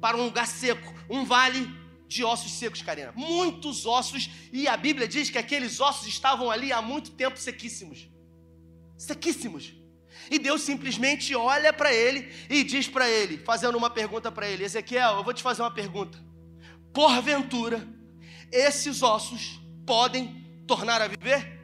[0.01, 1.69] para um lugar seco, um vale
[2.07, 3.13] de ossos secos, Karina.
[3.17, 8.09] Muitos ossos, e a Bíblia diz que aqueles ossos estavam ali há muito tempo sequíssimos.
[8.97, 9.75] Sequíssimos.
[10.31, 14.63] E Deus simplesmente olha para ele e diz para ele, fazendo uma pergunta para ele:
[14.63, 16.25] Ezequiel, eu vou te fazer uma pergunta.
[16.93, 17.96] Porventura,
[18.57, 21.57] esses ossos podem tornar a viver?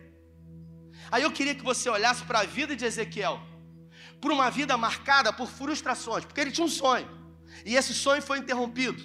[1.11, 3.41] Aí eu queria que você olhasse para a vida de Ezequiel,
[4.21, 7.09] por uma vida marcada por frustrações, porque ele tinha um sonho,
[7.65, 9.03] e esse sonho foi interrompido.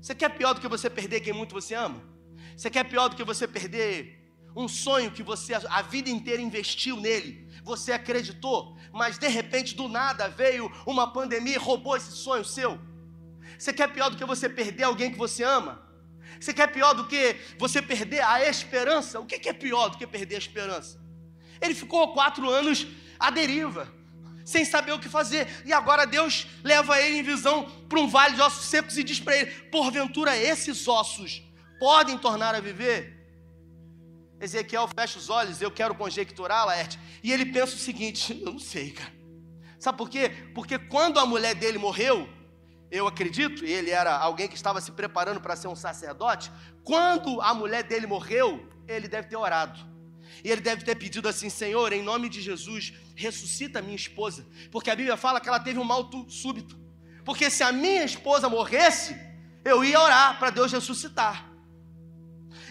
[0.00, 2.02] Você quer pior do que você perder quem muito você ama?
[2.56, 4.18] Você quer pior do que você perder
[4.54, 7.48] um sonho que você a vida inteira investiu nele?
[7.64, 12.78] Você acreditou, mas de repente do nada veio uma pandemia e roubou esse sonho seu?
[13.58, 15.87] Você quer pior do que você perder alguém que você ama?
[16.40, 19.20] Você quer pior do que você perder a esperança?
[19.20, 21.00] O que é pior do que perder a esperança?
[21.60, 22.86] Ele ficou quatro anos
[23.18, 23.92] à deriva,
[24.44, 25.48] sem saber o que fazer.
[25.64, 29.20] E agora Deus leva ele em visão para um vale de ossos secos e diz
[29.20, 31.42] para ele: porventura esses ossos
[31.78, 33.16] podem tornar a viver?
[34.40, 38.58] Ezequiel fecha os olhos, eu quero conjecturar, Laerte, e ele pensa o seguinte: eu não
[38.58, 39.12] sei, cara.
[39.78, 40.30] Sabe por quê?
[40.54, 42.28] Porque quando a mulher dele morreu,
[42.90, 46.50] eu acredito, ele era alguém que estava se preparando para ser um sacerdote.
[46.82, 49.78] Quando a mulher dele morreu, ele deve ter orado.
[50.42, 54.46] E ele deve ter pedido assim: Senhor, em nome de Jesus, ressuscita minha esposa.
[54.70, 56.78] Porque a Bíblia fala que ela teve um mal súbito.
[57.24, 59.18] Porque se a minha esposa morresse,
[59.64, 61.46] eu ia orar para Deus ressuscitar.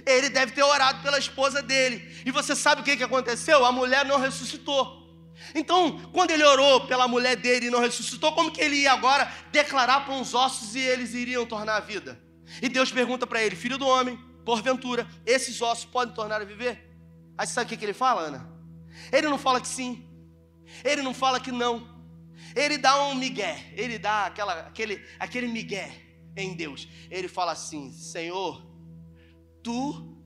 [0.05, 2.23] Ele deve ter orado pela esposa dele.
[2.25, 3.65] E você sabe o que aconteceu?
[3.65, 5.06] A mulher não ressuscitou.
[5.53, 9.31] Então, quando ele orou pela mulher dele e não ressuscitou, como que ele ia agora
[9.51, 12.19] declarar para uns ossos e eles iriam tornar a vida?
[12.61, 16.83] E Deus pergunta para ele: Filho do homem, porventura, esses ossos podem tornar a viver?
[17.37, 18.49] Aí sabe o que, que ele fala, Ana?
[19.11, 20.09] Ele não fala que sim,
[20.83, 21.87] ele não fala que não,
[22.55, 25.91] ele dá um migué, ele dá aquela, aquele, aquele migué
[26.35, 26.87] em Deus.
[27.09, 28.65] Ele fala assim: Senhor,
[29.63, 30.17] tu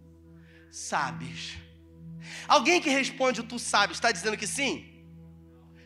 [0.71, 1.57] sabes.
[2.47, 4.90] Alguém que responde tu sabes, está dizendo que sim?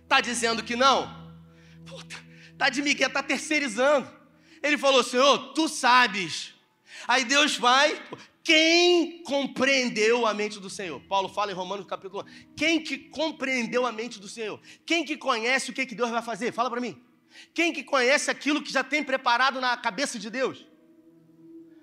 [0.06, 1.34] Está dizendo que não?
[1.84, 2.16] Puta,
[2.58, 4.08] tá de Miguel, está terceirizando.
[4.62, 6.54] Ele falou, Senhor, tu sabes.
[7.08, 8.00] Aí Deus vai,
[8.44, 11.02] quem compreendeu a mente do Senhor?
[11.02, 12.54] Paulo fala em Romanos capítulo 1.
[12.56, 14.62] Quem que compreendeu a mente do Senhor?
[14.86, 16.54] Quem que conhece o que, que Deus vai fazer?
[16.54, 17.02] Fala para mim.
[17.52, 20.66] Quem que conhece aquilo que já tem preparado na cabeça de Deus?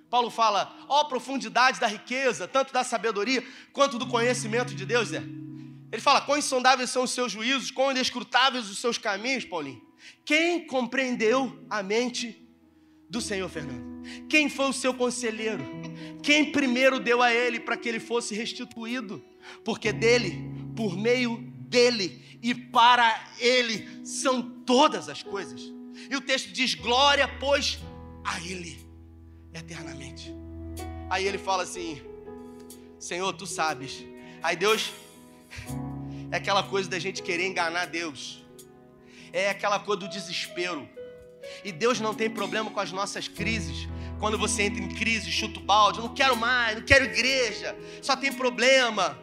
[0.09, 5.13] Paulo fala, ó oh, profundidade da riqueza, tanto da sabedoria quanto do conhecimento de Deus,
[5.13, 5.23] é.
[5.93, 9.83] Ele fala: quão insondáveis são os seus juízos, quão inescrutáveis os seus caminhos, Paulinho.
[10.25, 12.43] Quem compreendeu a mente
[13.09, 13.93] do Senhor, Fernando?
[14.29, 15.63] Quem foi o seu conselheiro?
[16.23, 19.23] Quem primeiro deu a ele para que ele fosse restituído?
[19.65, 21.37] Porque dele, por meio
[21.69, 25.61] dele e para ele são todas as coisas.
[26.11, 27.79] E o texto diz: glória, pois,
[28.25, 28.81] a ele
[29.53, 30.33] eternamente.
[31.11, 32.01] Aí ele fala assim:
[32.99, 34.05] Senhor, tu sabes.
[34.43, 34.91] Aí Deus
[36.31, 38.45] é aquela coisa da gente querer enganar Deus.
[39.33, 40.89] É aquela coisa do desespero.
[41.65, 43.89] E Deus não tem problema com as nossas crises.
[44.19, 48.15] Quando você entra em crise, chuta o balde, não quero mais, não quero igreja, só
[48.15, 49.19] tem problema.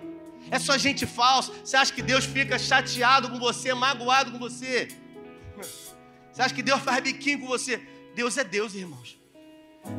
[0.52, 1.54] É só gente falsa.
[1.63, 4.89] Você acha que Deus fica chateado com você, magoado com você?
[6.32, 7.82] Você acha que Deus faz biquinho com você?
[8.15, 9.18] Deus é Deus, irmãos.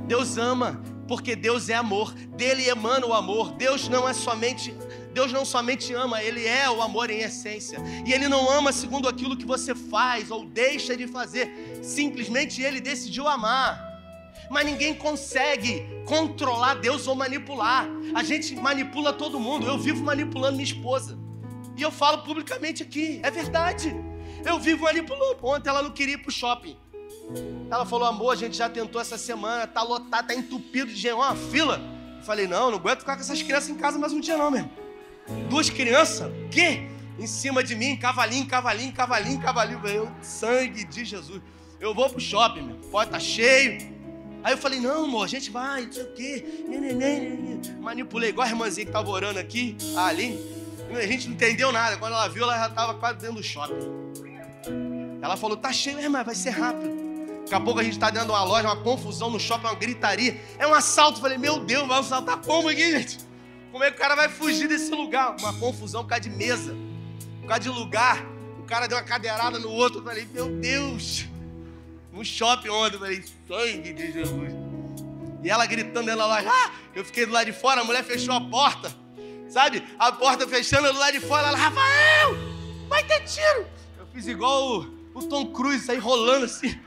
[0.06, 2.12] Deus ama, porque Deus é amor.
[2.12, 3.52] Dele emana o amor.
[3.52, 4.74] Deus não é somente
[5.12, 7.78] Deus não somente ama, Ele é o amor em essência.
[8.06, 11.80] E Ele não ama segundo aquilo que você faz ou deixa de fazer.
[11.82, 13.88] Simplesmente Ele decidiu amar.
[14.48, 17.86] Mas ninguém consegue controlar Deus ou manipular.
[18.14, 19.66] A gente manipula todo mundo.
[19.66, 21.18] Eu vivo manipulando minha esposa.
[21.76, 23.20] E eu falo publicamente aqui.
[23.22, 23.94] É verdade.
[24.44, 25.38] Eu vivo manipulando.
[25.42, 26.76] Ontem ela não queria ir pro shopping.
[27.70, 31.14] Ela falou, amor, a gente já tentou essa semana, tá lotado, tá entupido de gente,
[31.14, 31.80] uma fila.
[32.16, 34.50] Eu falei, não, não aguento ficar com essas crianças em casa mais um dia não,
[34.50, 34.70] mesmo.
[35.48, 36.88] Duas crianças, que?
[37.18, 39.86] Em cima de mim, cavalinho, cavalinho, cavalinho, cavalinho.
[39.86, 41.42] Eu, sangue de Jesus.
[41.78, 42.76] Eu vou pro shopping, meu.
[42.90, 43.90] Pode tá cheio.
[44.42, 46.44] Aí eu falei, não, amor, a gente vai, não sei o quê.
[47.80, 50.40] Manipulei, igual a irmãzinha que estava orando aqui, ali.
[50.90, 51.98] A gente não entendeu nada.
[51.98, 54.00] Quando ela viu, ela já estava quase dentro do shopping.
[55.22, 56.90] Ela falou, tá cheio, irmã, vai ser rápido.
[57.42, 59.74] Daqui a pouco a gente está dentro de uma loja, uma confusão no shopping, uma
[59.74, 60.40] gritaria.
[60.58, 61.18] É um assalto.
[61.18, 63.18] Eu falei, meu Deus, vai assaltar como aqui, gente?
[63.70, 65.36] Como é que o cara vai fugir desse lugar?
[65.38, 66.74] Uma confusão por causa de mesa,
[67.40, 68.24] por causa de lugar.
[68.58, 70.00] O cara deu uma cadeirada no outro.
[70.00, 71.26] Eu falei, meu Deus.
[72.12, 74.52] No shopping ontem, eu falei, sangue de Jesus.
[75.42, 76.70] E ela gritando da loja, ah!
[76.94, 78.94] Eu fiquei do lado de fora, a mulher fechou a porta.
[79.48, 79.82] Sabe?
[79.98, 82.36] A porta fechando do lado de fora, ela, Rafael,
[82.88, 83.66] vai ter tiro.
[83.98, 86.78] Eu fiz igual o, o Tom Cruise, saí rolando assim.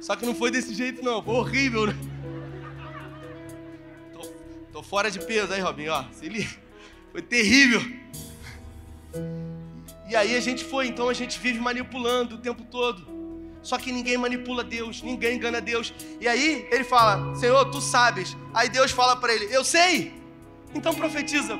[0.00, 1.22] Só que não foi desse jeito, não.
[1.22, 1.94] Foi horrível, né?
[4.78, 6.04] Tô, fora de peso aí, Robinho, ó.
[6.12, 6.48] Se liga.
[7.10, 7.80] Foi terrível.
[10.08, 13.04] E aí a gente foi, então a gente vive manipulando o tempo todo.
[13.60, 15.92] Só que ninguém manipula Deus, ninguém engana Deus.
[16.20, 18.36] E aí ele fala: Senhor, tu sabes.
[18.54, 20.14] Aí Deus fala para ele: Eu sei.
[20.72, 21.58] Então profetiza.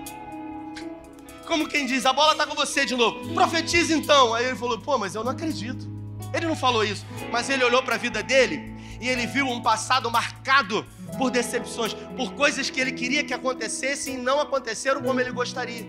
[1.45, 3.35] Como quem diz: A bola está com você de novo.
[3.35, 4.33] Profetiza então.
[4.33, 5.89] Aí ele falou: Pô, mas eu não acredito.
[6.33, 9.61] Ele não falou isso, mas ele olhou para a vida dele e ele viu um
[9.61, 15.21] passado marcado por decepções, por coisas que ele queria que acontecessem e não aconteceram como
[15.21, 15.87] ele gostaria.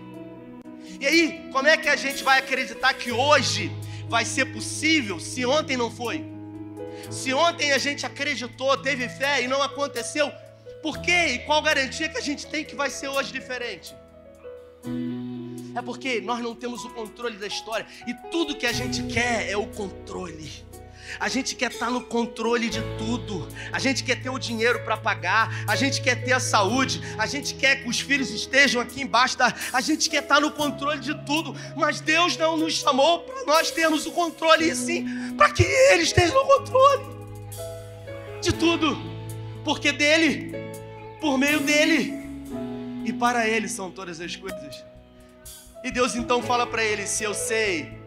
[1.00, 3.70] E aí, como é que a gente vai acreditar que hoje
[4.08, 6.24] vai ser possível se ontem não foi?
[7.10, 10.30] Se ontem a gente acreditou, teve fé e não aconteceu,
[10.82, 11.34] por quê?
[11.34, 13.94] E qual garantia que a gente tem que vai ser hoje diferente?
[15.74, 19.48] É porque nós não temos o controle da história e tudo que a gente quer
[19.48, 20.50] é o controle.
[21.18, 23.48] A gente quer estar no controle de tudo.
[23.72, 25.64] A gente quer ter o dinheiro para pagar.
[25.66, 27.00] A gente quer ter a saúde.
[27.18, 29.36] A gente quer que os filhos estejam aqui embaixo.
[29.36, 29.52] Da...
[29.72, 31.54] A gente quer estar no controle de tudo.
[31.76, 36.02] Mas Deus não nos chamou para nós termos o controle, e sim para que Ele
[36.02, 37.04] esteja no controle
[38.42, 38.96] de tudo.
[39.64, 40.54] Porque dele,
[41.20, 42.14] por meio dele
[43.04, 44.84] e para Ele são todas as coisas.
[45.82, 47.99] E Deus então fala para ele: Se eu sei,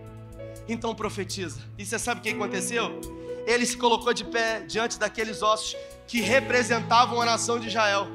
[0.68, 1.60] então profetiza.
[1.78, 3.00] E você sabe o que aconteceu?
[3.46, 5.76] Ele se colocou de pé diante daqueles ossos
[6.08, 8.08] que representavam a nação de Israel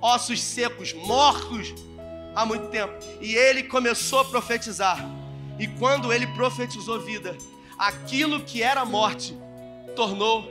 [0.00, 1.74] ossos secos, mortos
[2.34, 2.94] há muito tempo.
[3.20, 5.04] E ele começou a profetizar.
[5.58, 7.36] E quando ele profetizou vida,
[7.76, 9.36] aquilo que era morte
[9.96, 10.48] tornou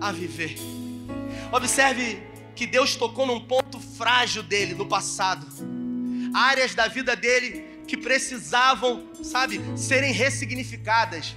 [0.00, 0.56] a viver.
[1.52, 2.22] Observe
[2.56, 5.46] que Deus tocou num ponto frágil dele no passado
[6.34, 11.36] áreas da vida dele que precisavam, sabe, serem ressignificadas.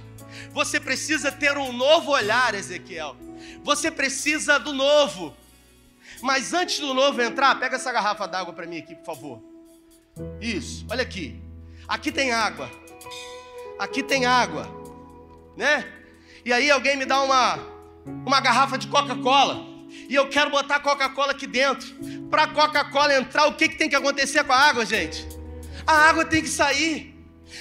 [0.52, 3.16] Você precisa ter um novo olhar, Ezequiel.
[3.62, 5.36] Você precisa do novo.
[6.22, 9.42] Mas antes do novo entrar, pega essa garrafa d'água para mim aqui, por favor.
[10.40, 11.40] Isso, olha aqui.
[11.86, 12.70] Aqui tem água.
[13.78, 14.66] Aqui tem água,
[15.56, 15.84] né?
[16.44, 17.76] E aí alguém me dá uma
[18.24, 19.66] uma garrafa de Coca-Cola
[20.08, 21.86] e eu quero botar Coca-Cola aqui dentro.
[22.30, 25.26] Para Coca-Cola entrar, o que, que tem que acontecer com a água, gente?
[25.86, 27.14] A água tem que sair.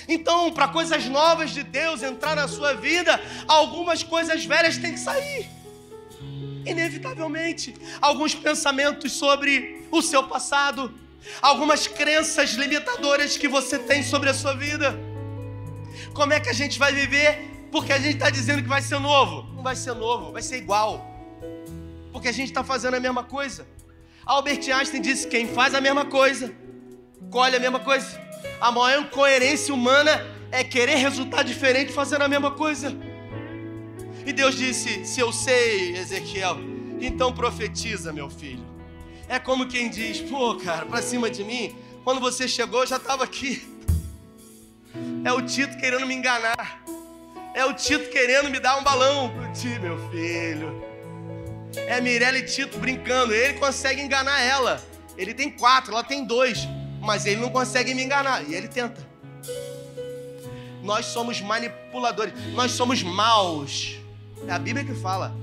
[0.07, 4.99] Então, para coisas novas de Deus entrar na sua vida, algumas coisas velhas têm que
[4.99, 5.47] sair.
[6.65, 7.75] Inevitavelmente.
[8.01, 10.93] Alguns pensamentos sobre o seu passado,
[11.41, 14.97] algumas crenças limitadoras que você tem sobre a sua vida.
[16.13, 17.67] Como é que a gente vai viver?
[17.71, 19.43] Porque a gente está dizendo que vai ser novo.
[19.53, 21.15] Não vai ser novo, vai ser igual
[22.15, 23.67] porque a gente está fazendo a mesma coisa.
[24.25, 26.55] Albert Einstein disse: quem faz a mesma coisa,
[27.29, 28.19] colhe a mesma coisa.
[28.59, 32.95] A maior incoerência humana é querer resultado diferente fazendo a mesma coisa.
[34.25, 36.57] E Deus disse: Se eu sei, Ezequiel,
[36.99, 38.65] então profetiza, meu filho.
[39.27, 42.97] É como quem diz: Pô, cara, para cima de mim, quando você chegou, eu já
[42.97, 43.61] estava aqui.
[45.23, 46.83] É o Tito querendo me enganar.
[47.53, 50.83] É o Tito querendo me dar um balão ti, meu filho.
[51.75, 53.33] É Mirella e Tito brincando.
[53.33, 54.83] Ele consegue enganar ela.
[55.17, 56.67] Ele tem quatro, ela tem dois.
[57.05, 58.43] Mas ele não consegue me enganar.
[58.49, 59.05] E ele tenta.
[60.81, 62.33] Nós somos manipuladores.
[62.53, 63.97] Nós somos maus.
[64.47, 65.35] É a Bíblia que fala.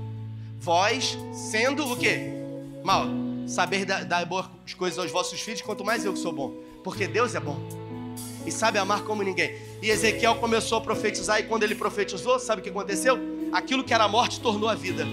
[0.59, 2.31] Vós sendo o quê?
[2.83, 3.07] Mal.
[3.47, 4.47] Saber dar, dar boas
[4.77, 6.53] coisas aos vossos filhos, quanto mais eu que sou bom.
[6.83, 7.57] Porque Deus é bom.
[8.45, 9.57] E sabe amar como ninguém.
[9.81, 11.39] E Ezequiel começou a profetizar.
[11.39, 13.17] E quando ele profetizou, sabe o que aconteceu?
[13.51, 15.05] Aquilo que era morte tornou a vida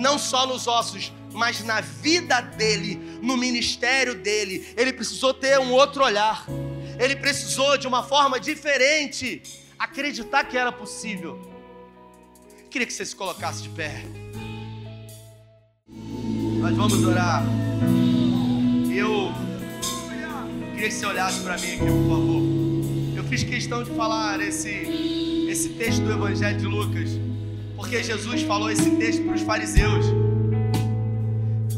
[0.00, 4.66] não só nos ossos, mas na vida dele, no ministério dele.
[4.76, 6.46] Ele precisou ter um outro olhar.
[6.98, 9.42] Ele precisou de uma forma diferente
[9.78, 11.40] acreditar que era possível.
[12.70, 14.04] Queria que você se colocasse de pé.
[15.88, 17.42] Nós vamos orar.
[18.94, 19.32] Eu
[20.72, 22.42] queria que você olhasse para mim aqui, por favor.
[23.16, 27.30] Eu fiz questão de falar esse, esse texto do Evangelho de Lucas
[27.80, 30.04] porque Jesus falou esse texto para os fariseus,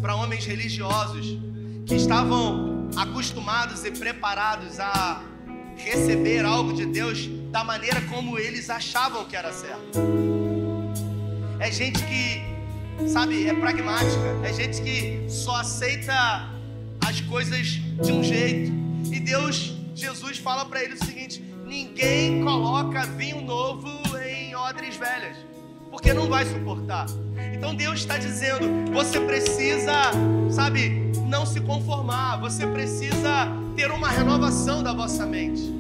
[0.03, 1.38] para homens religiosos
[1.86, 5.22] que estavam acostumados e preparados a
[5.76, 9.98] receber algo de Deus da maneira como eles achavam que era certo.
[11.61, 16.50] É gente que, sabe, é pragmática, é gente que só aceita
[17.07, 18.72] as coisas de um jeito.
[19.11, 23.88] E Deus, Jesus fala para ele o seguinte: ninguém coloca vinho novo
[24.18, 25.53] em odres velhas
[25.92, 27.05] porque não vai suportar.
[27.53, 29.92] Então Deus está dizendo: você precisa,
[30.50, 35.72] sabe, não se conformar, você precisa ter uma renovação da vossa mente.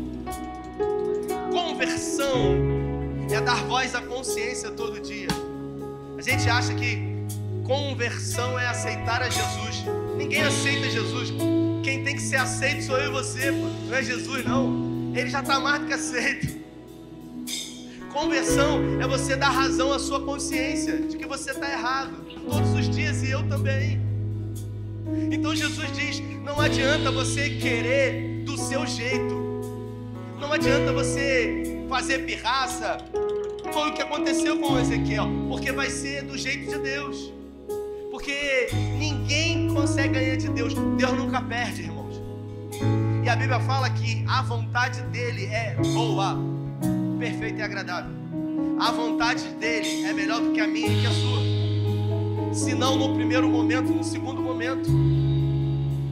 [1.50, 2.54] Conversão
[3.30, 5.28] é dar voz à consciência todo dia.
[6.18, 7.12] A gente acha que
[7.64, 9.84] conversão é aceitar a Jesus.
[10.16, 11.32] Ninguém aceita Jesus.
[11.82, 15.12] Quem tem que ser aceito sou eu e você, não é Jesus, não.
[15.14, 16.61] Ele já está mais do que aceito.
[18.12, 22.12] Conversão é você dar razão à sua consciência de que você está errado
[22.48, 24.00] todos os dias e eu também.
[25.30, 29.34] Então Jesus diz: não adianta você querer do seu jeito,
[30.38, 32.98] não adianta você fazer pirraça.
[33.72, 37.32] Foi o que aconteceu com Ezequiel, porque vai ser do jeito de Deus.
[38.10, 40.74] Porque ninguém consegue ganhar de Deus.
[40.74, 42.20] Deus nunca perde, irmãos.
[43.24, 46.36] E a Bíblia fala que a vontade dele é boa,
[47.22, 48.10] perfeita e agradável.
[48.80, 52.52] A vontade dele é melhor do que a minha e que a sua.
[52.52, 54.90] Se não no primeiro momento, no segundo momento.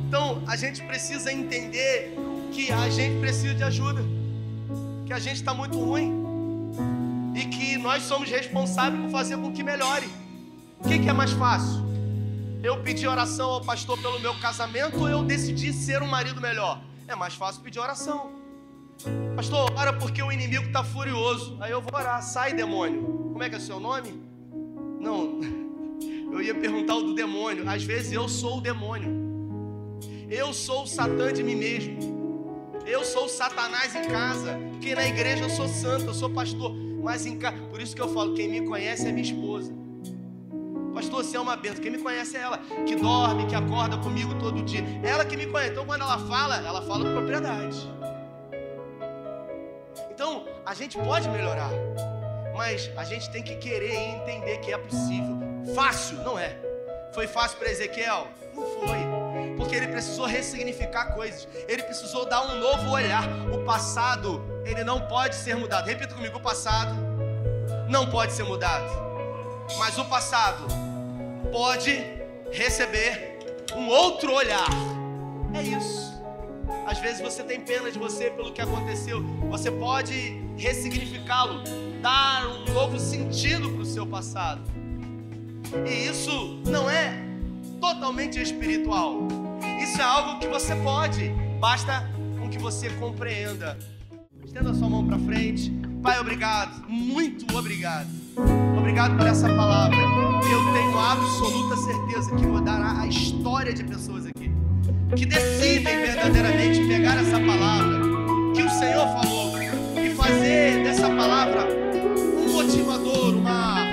[0.07, 2.17] Então, a gente precisa entender
[2.53, 4.03] que a gente precisa de ajuda.
[5.05, 6.13] Que a gente está muito ruim.
[7.35, 10.09] E que nós somos responsáveis por fazer com que melhore.
[10.79, 11.81] O que, que é mais fácil?
[12.63, 16.81] Eu pedi oração ao pastor pelo meu casamento ou eu decidi ser um marido melhor?
[17.09, 18.39] É mais fácil pedir oração.
[19.37, 21.57] Pastor, ora porque o inimigo está furioso.
[21.61, 23.03] Aí eu vou orar, sai demônio.
[23.33, 24.23] Como é que é o seu nome?
[25.01, 25.41] Não,
[26.33, 27.69] eu ia perguntar o do demônio.
[27.69, 29.11] Às vezes eu sou o demônio.
[30.29, 32.71] Eu sou o Satã de mim mesmo.
[32.87, 34.59] Eu sou o Satanás em casa.
[34.73, 36.73] Porque na igreja eu sou santo, eu sou pastor.
[37.03, 39.73] Mas em casa, por isso que eu falo, quem me conhece é minha esposa.
[40.95, 41.83] Pastor, você é uma benção.
[41.83, 44.85] Quem me conhece é ela, que dorme, que acorda comigo todo dia.
[45.03, 45.73] Ela que me conhece.
[45.73, 48.00] Então, quando ela fala, ela fala com propriedade.
[50.21, 51.71] Então, a gente pode melhorar,
[52.55, 55.39] mas a gente tem que querer e entender que é possível.
[55.75, 56.59] Fácil, não é.
[57.14, 58.29] Foi fácil para Ezequiel?
[58.55, 58.99] Não foi.
[59.57, 61.49] Porque ele precisou ressignificar coisas.
[61.66, 63.25] Ele precisou dar um novo olhar.
[63.51, 65.87] O passado, ele não pode ser mudado.
[65.87, 66.95] Repita comigo: o passado
[67.89, 69.11] não pode ser mudado
[69.79, 70.66] mas o passado
[71.53, 72.05] pode
[72.53, 73.39] receber
[73.75, 74.68] um outro olhar.
[75.55, 76.10] É isso.
[76.87, 79.23] Às vezes você tem pena de você pelo que aconteceu.
[79.51, 81.62] Você pode ressignificá-lo,
[82.03, 84.62] dar um novo sentido para o seu passado.
[85.87, 87.23] E isso não é
[87.81, 89.29] totalmente espiritual.
[89.81, 92.09] Isso é algo que você pode, basta
[92.39, 93.79] com que você compreenda.
[94.45, 95.71] Estenda sua mão para frente.
[96.03, 98.21] Pai, obrigado, muito obrigado
[98.91, 99.97] Obrigado por essa palavra.
[99.97, 104.39] Eu tenho absoluta certeza que mudará a história de pessoas aqui
[105.17, 108.01] que decidem verdadeiramente pegar essa palavra
[108.55, 109.53] que o Senhor falou
[110.03, 113.87] e fazer dessa palavra um motivador, uma,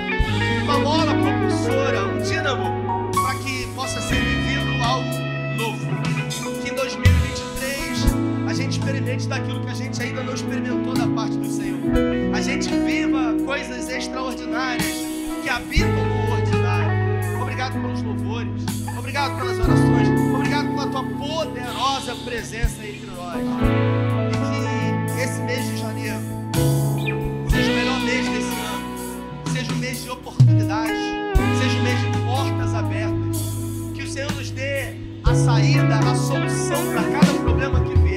[0.62, 5.08] uma mola propulsora, um dínamo para que possa ser vivido algo
[5.56, 5.86] novo.
[6.62, 8.04] Que em 2023
[8.48, 11.80] a gente experimente daquilo que a gente ainda não experimentou da parte do Senhor.
[12.32, 15.04] A gente viva coisas extraordinárias
[15.42, 17.42] que habitam no ordinário.
[17.42, 18.62] Obrigado pelos louvores.
[18.96, 19.87] Obrigado pelas orações
[20.98, 23.36] tua poderosa presença entre nós.
[23.36, 26.18] E que esse mês de janeiro
[27.48, 30.98] seja o melhor mês desse ano, seja um mês de oportunidades,
[31.60, 33.36] seja um mês de portas abertas.
[33.94, 34.94] Que o Senhor nos dê
[35.24, 38.07] a saída, a solução para cada problema que vem.